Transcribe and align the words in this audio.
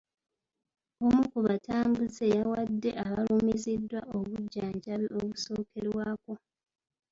Omu 1.05 1.21
kubatambuze 1.31 2.23
yawadde 2.35 2.89
abalumiziddwa 3.05 3.99
obujjanjabi 4.17 5.07
obusookerwako. 5.17 6.31